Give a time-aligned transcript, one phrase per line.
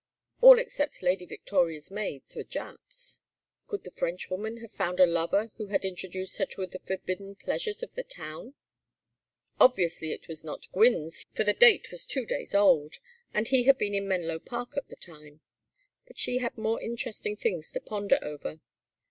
[0.41, 3.21] All except Lady Victoria's maid were Japs.
[3.67, 7.83] Could the Frenchwoman have found a lover who had introduced her to the forbidden pleasures
[7.83, 8.55] of the town?
[9.59, 12.95] Obviously it was not Gwynne's for the date was two days old,
[13.31, 15.41] and he had been in Menlo Park at the time.
[16.07, 18.59] But she had more interesting things to ponder over.